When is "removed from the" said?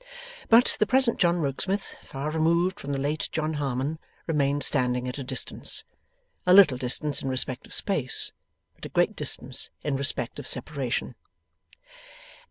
2.31-2.97